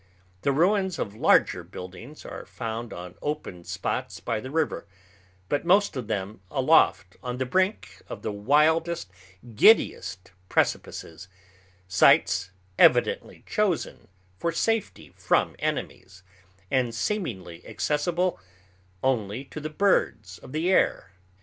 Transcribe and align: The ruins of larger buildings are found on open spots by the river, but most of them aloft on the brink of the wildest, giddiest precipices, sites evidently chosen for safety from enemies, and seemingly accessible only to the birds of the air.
The 0.41 0.51
ruins 0.51 0.97
of 0.97 1.13
larger 1.13 1.63
buildings 1.63 2.25
are 2.25 2.47
found 2.47 2.91
on 2.91 3.13
open 3.21 3.63
spots 3.63 4.19
by 4.19 4.39
the 4.39 4.49
river, 4.49 4.87
but 5.47 5.63
most 5.63 5.95
of 5.95 6.07
them 6.07 6.41
aloft 6.49 7.17
on 7.21 7.37
the 7.37 7.45
brink 7.45 8.01
of 8.09 8.23
the 8.23 8.31
wildest, 8.31 9.11
giddiest 9.53 10.31
precipices, 10.49 11.27
sites 11.87 12.49
evidently 12.79 13.43
chosen 13.45 14.07
for 14.39 14.51
safety 14.51 15.13
from 15.15 15.55
enemies, 15.59 16.23
and 16.71 16.95
seemingly 16.95 17.63
accessible 17.67 18.39
only 19.03 19.45
to 19.45 19.59
the 19.59 19.69
birds 19.69 20.39
of 20.39 20.51
the 20.51 20.71
air. 20.71 21.11